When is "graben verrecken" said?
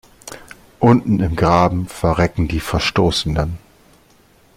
1.35-2.47